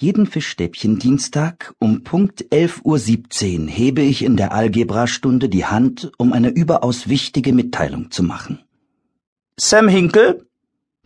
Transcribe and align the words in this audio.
Jeden 0.00 0.26
Fischstäbchen-Dienstag 0.26 1.74
um 1.80 2.04
Punkt 2.04 2.44
11.17 2.52 3.62
Uhr 3.62 3.68
hebe 3.68 4.00
ich 4.00 4.22
in 4.22 4.36
der 4.36 4.52
Algebrastunde 4.52 5.48
die 5.48 5.64
Hand, 5.64 6.12
um 6.18 6.32
eine 6.32 6.50
überaus 6.50 7.08
wichtige 7.08 7.52
Mitteilung 7.52 8.12
zu 8.12 8.22
machen. 8.22 8.60
Sam 9.58 9.88
Hinkle? 9.88 10.46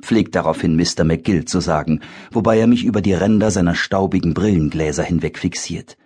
pflegt 0.03 0.35
daraufhin 0.35 0.77
Mr. 0.77 1.05
McGill 1.05 1.47
zu 1.47 1.61
sagen, 1.61 2.01
wobei 2.33 2.59
er 2.59 2.67
mich 2.67 2.85
über 2.85 3.01
die 3.01 3.15
Ränder 3.15 3.51
seiner 3.51 3.75
staubigen 3.75 4.35
Brillengläser 4.35 5.05
hinweg 5.05 5.39
fixiert. 5.39 5.97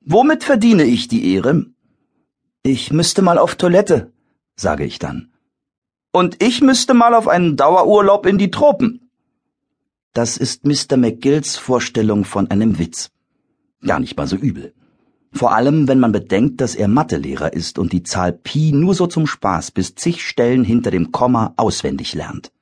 Womit 0.00 0.42
verdiene 0.42 0.84
ich 0.84 1.08
die 1.08 1.34
Ehre? 1.34 1.66
Ich 2.62 2.94
müsste 2.94 3.20
mal 3.20 3.36
auf 3.36 3.56
Toilette, 3.56 4.10
sage 4.56 4.86
ich 4.86 4.98
dann. 4.98 5.32
Und 6.12 6.42
ich 6.42 6.62
müsste 6.62 6.94
mal 6.94 7.12
auf 7.12 7.28
einen 7.28 7.58
Dauerurlaub 7.58 8.24
in 8.24 8.38
die 8.38 8.50
Tropen. 8.50 9.01
Das 10.14 10.36
ist 10.36 10.66
Mr. 10.66 10.98
McGills 10.98 11.56
Vorstellung 11.56 12.26
von 12.26 12.50
einem 12.50 12.78
Witz. 12.78 13.10
Gar 13.80 13.98
nicht 14.00 14.14
mal 14.14 14.26
so 14.26 14.36
übel. 14.36 14.74
Vor 15.32 15.54
allem, 15.54 15.88
wenn 15.88 16.00
man 16.00 16.12
bedenkt, 16.12 16.60
dass 16.60 16.74
er 16.74 16.86
Mathelehrer 16.86 17.54
ist 17.54 17.78
und 17.78 17.94
die 17.94 18.02
Zahl 18.02 18.32
Pi 18.34 18.72
nur 18.72 18.94
so 18.94 19.06
zum 19.06 19.26
Spaß 19.26 19.70
bis 19.70 19.94
zig 19.94 20.22
Stellen 20.22 20.64
hinter 20.64 20.90
dem 20.90 21.12
Komma 21.12 21.54
auswendig 21.56 22.12
lernt. 22.12 22.52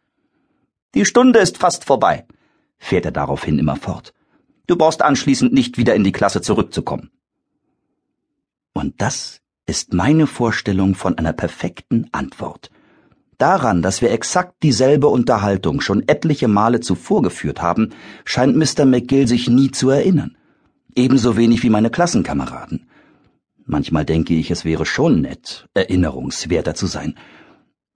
Die 0.95 1.05
Stunde 1.05 1.41
ist 1.41 1.59
fast 1.59 1.84
vorbei, 1.84 2.24
fährt 2.79 3.05
er 3.05 3.10
daraufhin 3.10 3.59
immer 3.59 3.74
fort. 3.74 4.15
Du 4.69 4.77
brauchst 4.77 5.02
anschließend 5.02 5.52
nicht 5.52 5.77
wieder 5.77 5.96
in 5.96 6.05
die 6.05 6.12
Klasse 6.12 6.43
zurückzukommen. 6.43 7.10
Und 8.73 9.02
das 9.02 9.41
ist 9.66 9.93
meine 9.93 10.29
Vorstellung 10.29 10.95
von 10.95 11.19
einer 11.19 11.32
perfekten 11.32 12.09
Antwort 12.12 12.71
Daran, 13.41 13.80
dass 13.80 14.03
wir 14.03 14.11
exakt 14.11 14.62
dieselbe 14.62 15.07
Unterhaltung 15.07 15.80
schon 15.80 16.07
etliche 16.07 16.47
Male 16.47 16.80
zuvor 16.80 17.23
geführt 17.23 17.63
haben, 17.63 17.95
scheint 18.27 18.55
Mr. 18.55 18.85
McGill 18.85 19.27
sich 19.27 19.49
nie 19.49 19.71
zu 19.71 19.89
erinnern. 19.89 20.37
Ebenso 20.95 21.39
wenig 21.39 21.63
wie 21.63 21.71
meine 21.71 21.89
Klassenkameraden. 21.89 22.91
Manchmal 23.65 24.05
denke 24.05 24.35
ich, 24.35 24.51
es 24.51 24.66
wäre 24.66 24.85
schon 24.85 25.23
nett, 25.23 25.71
erinnerungswerter 25.73 26.74
zu 26.74 26.87
sein. 26.87 27.15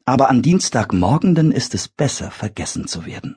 Aber 0.06 0.30
an 0.30 0.40
Dienstagmorgenden 0.40 1.52
ist 1.52 1.74
es 1.74 1.88
besser, 1.88 2.30
vergessen 2.30 2.86
zu 2.86 3.04
werden. 3.04 3.36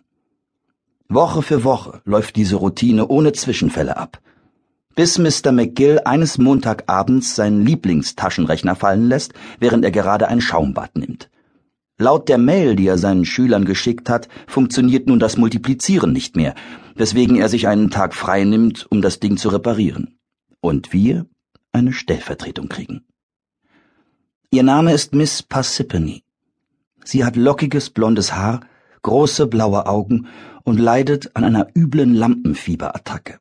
Woche 1.09 1.41
für 1.41 1.65
Woche 1.65 1.99
läuft 2.05 2.37
diese 2.37 2.55
Routine 2.55 3.09
ohne 3.09 3.33
Zwischenfälle 3.33 3.97
ab. 3.97 4.21
Bis 4.95 5.17
Mr. 5.17 5.51
McGill 5.51 5.99
eines 6.05 6.37
Montagabends 6.37 7.35
seinen 7.35 7.65
Lieblingstaschenrechner 7.65 8.77
fallen 8.77 9.09
lässt, 9.09 9.33
während 9.59 9.83
er 9.83 9.91
gerade 9.91 10.29
ein 10.29 10.39
Schaumbad 10.39 10.95
nimmt. 10.95 11.29
Laut 11.99 12.29
der 12.29 12.37
Mail, 12.37 12.75
die 12.75 12.85
er 12.85 12.99
seinen 12.99 13.25
Schülern 13.25 13.65
geschickt 13.65 14.07
hat, 14.07 14.27
funktioniert 14.45 15.07
nun 15.07 15.19
das 15.19 15.35
Multiplizieren 15.35 16.13
nicht 16.13 16.35
mehr, 16.35 16.53
weswegen 16.95 17.37
er 17.37 17.49
sich 17.49 17.67
einen 17.67 17.89
Tag 17.89 18.13
frei 18.13 18.43
nimmt, 18.43 18.85
um 18.91 19.01
das 19.01 19.19
Ding 19.19 19.37
zu 19.37 19.49
reparieren. 19.49 20.19
Und 20.59 20.93
wir 20.93 21.25
eine 21.71 21.93
Stellvertretung 21.93 22.69
kriegen. 22.69 23.05
Ihr 24.51 24.63
Name 24.63 24.93
ist 24.93 25.15
Miss 25.15 25.41
Parsippany. 25.41 26.23
Sie 27.03 27.25
hat 27.25 27.35
lockiges 27.35 27.89
blondes 27.89 28.33
Haar, 28.35 28.61
große 29.01 29.47
blaue 29.47 29.87
Augen 29.87 30.27
und 30.63 30.77
leidet 30.77 31.35
an 31.35 31.43
einer 31.43 31.67
üblen 31.75 32.13
Lampenfieberattacke. 32.13 33.39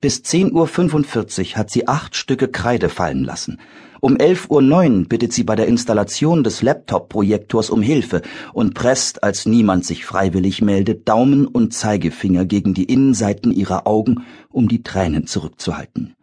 Bis 0.00 0.18
10.45 0.18 1.52
Uhr 1.52 1.58
hat 1.58 1.70
sie 1.70 1.88
acht 1.88 2.14
Stücke 2.14 2.46
Kreide 2.46 2.88
fallen 2.88 3.24
lassen, 3.24 3.58
um 4.00 4.16
11.09 4.16 5.00
Uhr 5.00 5.08
bittet 5.08 5.32
sie 5.32 5.42
bei 5.42 5.56
der 5.56 5.66
Installation 5.66 6.44
des 6.44 6.62
Laptop-Projektors 6.62 7.68
um 7.68 7.82
Hilfe 7.82 8.22
und 8.52 8.74
presst, 8.74 9.24
als 9.24 9.44
niemand 9.44 9.84
sich 9.84 10.04
freiwillig 10.04 10.62
meldet, 10.62 11.08
Daumen 11.08 11.46
und 11.46 11.74
Zeigefinger 11.74 12.44
gegen 12.44 12.74
die 12.74 12.84
Innenseiten 12.84 13.50
ihrer 13.50 13.88
Augen, 13.88 14.24
um 14.50 14.68
die 14.68 14.84
Tränen 14.84 15.26
zurückzuhalten. 15.26 16.14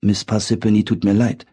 Miss 0.00 0.24
Parsippany 0.24 0.84
tut 0.84 1.04
mir 1.04 1.14
leid. 1.14 1.46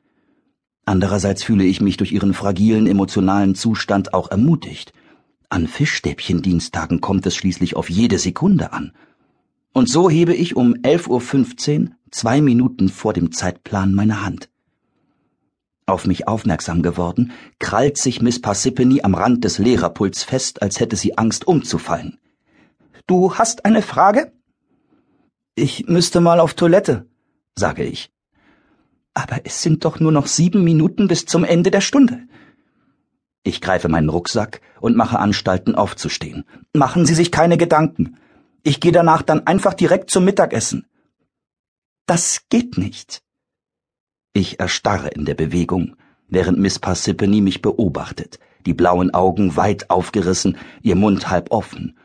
Andererseits 0.85 1.43
fühle 1.43 1.65
ich 1.65 1.81
mich 1.81 1.97
durch 1.97 2.11
ihren 2.11 2.33
fragilen 2.33 2.87
emotionalen 2.87 3.53
Zustand 3.53 4.15
auch 4.15 4.31
ermutigt. 4.31 4.91
An 5.49 5.67
Fischstäbchendienstagen 5.67 6.99
kommt 6.99 7.27
es 7.27 7.35
schließlich 7.35 7.75
auf 7.75 7.91
jede 7.91 8.17
Sekunde 8.17 8.73
an. 8.73 8.91
Und 9.73 9.89
so 9.89 10.09
hebe 10.09 10.33
ich 10.33 10.55
um 10.55 10.73
11.15 10.73 11.81
Uhr, 11.81 11.89
zwei 12.11 12.41
Minuten 12.41 12.89
vor 12.89 13.13
dem 13.13 13.31
Zeitplan, 13.31 13.93
meine 13.93 14.25
Hand. 14.25 14.49
Auf 15.85 16.05
mich 16.05 16.27
aufmerksam 16.27 16.81
geworden, 16.81 17.31
krallt 17.59 17.97
sich 17.97 18.21
Miss 18.21 18.41
Parsippany 18.41 19.01
am 19.01 19.15
Rand 19.15 19.43
des 19.43 19.57
Lehrerpults 19.57 20.23
fest, 20.23 20.61
als 20.61 20.79
hätte 20.79 20.95
sie 20.95 21.17
Angst 21.17 21.47
umzufallen. 21.47 22.19
Du 23.07 23.35
hast 23.35 23.65
eine 23.65 23.81
Frage? 23.81 24.31
Ich 25.55 25.87
müsste 25.87 26.21
mal 26.21 26.39
auf 26.39 26.53
Toilette, 26.53 27.07
sage 27.55 27.83
ich. 27.83 28.11
Aber 29.13 29.41
es 29.43 29.61
sind 29.61 29.83
doch 29.83 29.99
nur 29.99 30.11
noch 30.11 30.27
sieben 30.27 30.63
Minuten 30.63 31.07
bis 31.07 31.25
zum 31.25 31.43
Ende 31.43 31.71
der 31.71 31.81
Stunde. 31.81 32.23
Ich 33.43 33.59
greife 33.59 33.89
meinen 33.89 34.09
Rucksack 34.09 34.61
und 34.79 34.95
mache 34.95 35.19
Anstalten 35.19 35.75
aufzustehen. 35.75 36.45
Machen 36.73 37.05
Sie 37.05 37.15
sich 37.15 37.31
keine 37.31 37.57
Gedanken. 37.57 38.17
Ich 38.63 38.79
gehe 38.79 38.91
danach 38.91 39.21
dann 39.23 39.47
einfach 39.47 39.73
direkt 39.73 40.11
zum 40.11 40.25
Mittagessen. 40.25 40.85
Das 42.05 42.47
geht 42.49 42.77
nicht. 42.77 43.23
Ich 44.33 44.59
erstarre 44.59 45.09
in 45.09 45.25
der 45.25 45.35
Bewegung, 45.35 45.95
während 46.27 46.59
Miss 46.59 46.77
Parsippany 46.79 47.41
mich 47.41 47.61
beobachtet, 47.61 48.39
die 48.65 48.73
blauen 48.73 49.13
Augen 49.13 49.55
weit 49.55 49.89
aufgerissen, 49.89 50.57
ihr 50.81 50.95
Mund 50.95 51.29
halb 51.29 51.51
offen. 51.51 51.97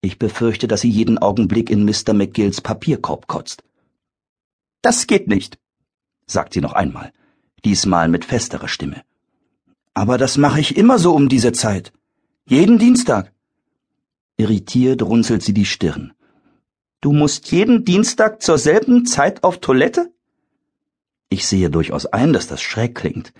Ich 0.00 0.18
befürchte, 0.18 0.68
dass 0.68 0.82
sie 0.82 0.90
jeden 0.90 1.18
Augenblick 1.18 1.68
in 1.70 1.84
Mr. 1.84 2.14
McGills 2.14 2.60
Papierkorb 2.60 3.26
kotzt. 3.26 3.64
Das 4.82 5.08
geht 5.08 5.26
nicht, 5.26 5.58
sagt 6.26 6.52
sie 6.52 6.60
noch 6.60 6.74
einmal, 6.74 7.12
diesmal 7.64 8.08
mit 8.08 8.24
festerer 8.24 8.68
Stimme. 8.68 9.02
Aber 9.94 10.16
das 10.16 10.36
mache 10.36 10.60
ich 10.60 10.76
immer 10.76 10.98
so 11.00 11.14
um 11.14 11.28
diese 11.28 11.50
Zeit. 11.52 11.92
Jeden 12.46 12.78
Dienstag. 12.78 13.32
Irritiert 14.38 15.02
runzelt 15.02 15.42
sie 15.42 15.52
die 15.52 15.64
Stirn. 15.64 16.12
Du 17.00 17.12
musst 17.12 17.50
jeden 17.50 17.84
Dienstag 17.84 18.40
zur 18.40 18.56
selben 18.56 19.04
Zeit 19.04 19.42
auf 19.42 19.58
Toilette? 19.58 20.12
Ich 21.28 21.44
sehe 21.44 21.70
durchaus 21.70 22.06
ein, 22.06 22.32
dass 22.32 22.46
das 22.46 22.62
schräg 22.62 22.94
klingt. 22.94 23.32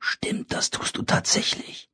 Stimmt, 0.00 0.52
das 0.52 0.70
tust 0.70 0.96
du 0.96 1.02
tatsächlich, 1.02 1.88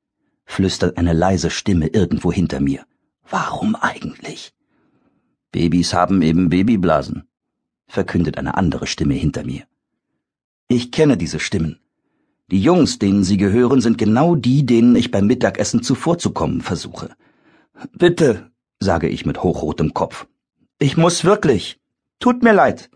flüstert 0.47 0.97
eine 0.97 1.13
leise 1.13 1.51
Stimme 1.51 1.89
irgendwo 1.89 2.33
hinter 2.33 2.61
mir. 2.61 2.87
Warum 3.29 3.75
eigentlich? 3.75 4.55
Babys 5.53 5.93
haben 5.93 6.23
eben 6.23 6.49
Babyblasen, 6.49 7.29
verkündet 7.87 8.39
eine 8.39 8.57
andere 8.57 8.87
Stimme 8.87 9.15
hinter 9.15 9.45
mir. 9.45 9.65
Ich 10.69 10.91
kenne 10.91 11.19
diese 11.19 11.39
Stimmen. 11.39 11.81
Die 12.51 12.63
Jungs, 12.63 12.99
denen 12.99 13.25
sie 13.25 13.37
gehören, 13.37 13.83
sind 13.83 13.99
genau 13.99 14.37
die, 14.37 14.65
denen 14.65 14.97
ich 14.97 15.11
beim 15.11 15.27
Mittagessen 15.27 15.83
zuvorzukommen 15.83 16.63
versuche. 16.63 17.15
Bitte, 17.93 18.51
sage 18.81 19.09
ich 19.09 19.27
mit 19.27 19.43
hochrotem 19.43 19.95
Kopf. 19.95 20.27
Ich 20.79 20.97
muss 20.97 21.25
wirklich. 21.25 21.79
Tut 22.19 22.43
mir 22.43 22.53
leid. 22.53 22.91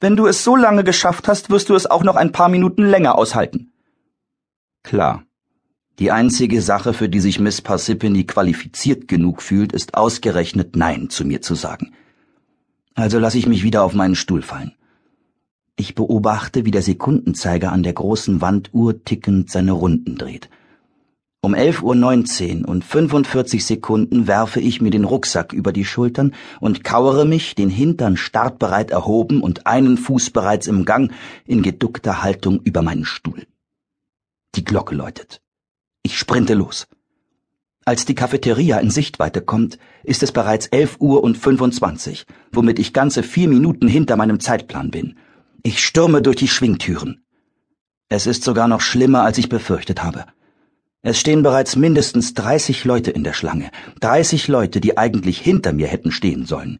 Wenn 0.00 0.16
du 0.16 0.26
es 0.26 0.44
so 0.44 0.56
lange 0.56 0.84
geschafft 0.84 1.28
hast, 1.28 1.50
wirst 1.50 1.68
du 1.68 1.74
es 1.74 1.86
auch 1.86 2.02
noch 2.02 2.16
ein 2.16 2.32
paar 2.32 2.48
Minuten 2.48 2.84
länger 2.84 3.16
aushalten. 3.16 3.72
Klar. 4.82 5.24
Die 5.98 6.10
einzige 6.10 6.60
Sache, 6.62 6.92
für 6.92 7.08
die 7.08 7.20
sich 7.20 7.38
Miss 7.38 7.60
Parsippany 7.60 8.24
qualifiziert 8.24 9.08
genug 9.08 9.42
fühlt, 9.42 9.72
ist 9.72 9.94
ausgerechnet 9.94 10.74
Nein 10.74 11.10
zu 11.10 11.24
mir 11.24 11.42
zu 11.42 11.54
sagen. 11.54 11.92
Also 12.94 13.18
lasse 13.18 13.38
ich 13.38 13.46
mich 13.46 13.62
wieder 13.62 13.82
auf 13.84 13.94
meinen 13.94 14.16
Stuhl 14.16 14.42
fallen. 14.42 14.72
Ich 15.76 15.94
beobachte, 15.94 16.64
wie 16.64 16.70
der 16.70 16.82
Sekundenzeiger 16.82 17.72
an 17.72 17.82
der 17.82 17.92
großen 17.92 18.40
Wanduhr 18.40 19.04
tickend 19.04 19.50
seine 19.50 19.72
Runden 19.72 20.16
dreht. 20.16 20.48
Um 21.44 21.56
11.19 21.56 22.62
Uhr 22.62 22.68
und 22.68 22.84
45 22.84 23.66
Sekunden 23.66 24.28
werfe 24.28 24.60
ich 24.60 24.80
mir 24.80 24.92
den 24.92 25.02
Rucksack 25.02 25.52
über 25.52 25.72
die 25.72 25.84
Schultern 25.84 26.34
und 26.60 26.84
kauere 26.84 27.24
mich, 27.24 27.56
den 27.56 27.68
Hintern 27.68 28.16
startbereit 28.16 28.92
erhoben 28.92 29.42
und 29.42 29.66
einen 29.66 29.98
Fuß 29.98 30.30
bereits 30.30 30.68
im 30.68 30.84
Gang, 30.84 31.12
in 31.44 31.62
geduckter 31.62 32.22
Haltung 32.22 32.60
über 32.62 32.82
meinen 32.82 33.04
Stuhl. 33.04 33.44
Die 34.54 34.62
Glocke 34.62 34.94
läutet. 34.94 35.42
Ich 36.04 36.16
sprinte 36.16 36.54
los. 36.54 36.86
Als 37.84 38.04
die 38.04 38.14
Cafeteria 38.14 38.78
in 38.78 38.90
Sichtweite 38.90 39.40
kommt, 39.40 39.78
ist 40.04 40.22
es 40.22 40.30
bereits 40.30 40.68
11 40.68 40.98
Uhr 41.00 41.24
und 41.24 41.36
25, 41.36 42.24
womit 42.52 42.78
ich 42.78 42.92
ganze 42.92 43.24
vier 43.24 43.48
Minuten 43.48 43.88
hinter 43.88 44.14
meinem 44.16 44.38
Zeitplan 44.38 44.92
bin. 44.92 45.18
Ich 45.64 45.84
stürme 45.84 46.22
durch 46.22 46.36
die 46.36 46.46
Schwingtüren. 46.46 47.24
Es 48.08 48.28
ist 48.28 48.44
sogar 48.44 48.68
noch 48.68 48.80
schlimmer, 48.80 49.24
als 49.24 49.38
ich 49.38 49.48
befürchtet 49.48 50.04
habe. 50.04 50.26
Es 51.04 51.18
stehen 51.18 51.42
bereits 51.42 51.74
mindestens 51.74 52.32
30 52.34 52.84
Leute 52.84 53.10
in 53.10 53.24
der 53.24 53.32
Schlange, 53.32 53.72
30 54.00 54.46
Leute, 54.46 54.80
die 54.80 54.96
eigentlich 54.96 55.40
hinter 55.40 55.72
mir 55.72 55.88
hätten 55.88 56.12
stehen 56.12 56.46
sollen. 56.46 56.78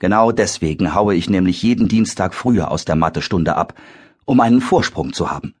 Genau 0.00 0.32
deswegen 0.32 0.94
haue 0.94 1.14
ich 1.14 1.30
nämlich 1.30 1.62
jeden 1.62 1.86
Dienstag 1.86 2.34
früher 2.34 2.72
aus 2.72 2.84
der 2.84 2.96
Mathestunde 2.96 3.54
ab, 3.54 3.74
um 4.24 4.40
einen 4.40 4.60
Vorsprung 4.60 5.12
zu 5.12 5.30
haben. 5.30 5.54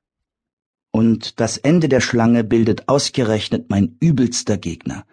Und 0.90 1.38
das 1.38 1.58
Ende 1.58 1.88
der 1.88 2.00
Schlange 2.00 2.42
bildet 2.42 2.88
ausgerechnet 2.88 3.70
mein 3.70 3.96
übelster 4.00 4.58
Gegner, 4.58 5.04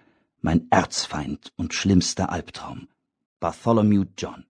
mein 0.41 0.65
Erzfeind 0.71 1.53
und 1.57 1.75
schlimmster 1.75 2.31
Albtraum. 2.31 2.87
Bartholomew 3.39 4.05
John. 4.17 4.46